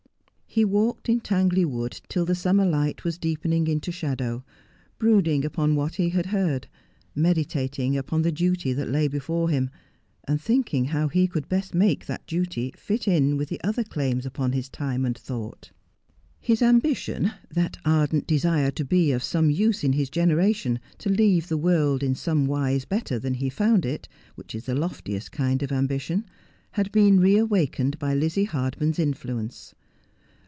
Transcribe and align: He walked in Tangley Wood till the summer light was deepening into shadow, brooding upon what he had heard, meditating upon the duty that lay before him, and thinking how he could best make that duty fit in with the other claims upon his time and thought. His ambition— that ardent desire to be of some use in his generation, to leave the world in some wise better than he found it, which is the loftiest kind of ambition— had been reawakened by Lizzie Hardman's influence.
He 0.53 0.65
walked 0.65 1.07
in 1.07 1.21
Tangley 1.21 1.63
Wood 1.63 2.01
till 2.09 2.25
the 2.25 2.35
summer 2.35 2.65
light 2.65 3.05
was 3.05 3.17
deepening 3.17 3.67
into 3.67 3.89
shadow, 3.89 4.43
brooding 4.99 5.45
upon 5.45 5.77
what 5.77 5.95
he 5.95 6.09
had 6.09 6.25
heard, 6.25 6.67
meditating 7.15 7.95
upon 7.95 8.23
the 8.23 8.33
duty 8.33 8.73
that 8.73 8.89
lay 8.89 9.07
before 9.07 9.47
him, 9.47 9.69
and 10.25 10.41
thinking 10.41 10.83
how 10.87 11.07
he 11.07 11.25
could 11.25 11.47
best 11.47 11.73
make 11.73 12.05
that 12.07 12.27
duty 12.27 12.73
fit 12.75 13.07
in 13.07 13.37
with 13.37 13.47
the 13.47 13.61
other 13.63 13.85
claims 13.85 14.25
upon 14.25 14.51
his 14.51 14.67
time 14.67 15.05
and 15.05 15.17
thought. 15.17 15.71
His 16.41 16.61
ambition— 16.61 17.31
that 17.55 17.77
ardent 17.85 18.27
desire 18.27 18.71
to 18.71 18.83
be 18.83 19.13
of 19.13 19.23
some 19.23 19.49
use 19.49 19.85
in 19.85 19.93
his 19.93 20.09
generation, 20.09 20.81
to 20.97 21.07
leave 21.07 21.47
the 21.47 21.55
world 21.55 22.03
in 22.03 22.13
some 22.13 22.45
wise 22.45 22.83
better 22.83 23.17
than 23.17 23.35
he 23.35 23.49
found 23.49 23.85
it, 23.85 24.09
which 24.35 24.53
is 24.53 24.65
the 24.65 24.75
loftiest 24.75 25.31
kind 25.31 25.63
of 25.63 25.71
ambition— 25.71 26.25
had 26.71 26.91
been 26.91 27.21
reawakened 27.21 27.97
by 27.99 28.13
Lizzie 28.13 28.43
Hardman's 28.43 28.99
influence. 28.99 29.73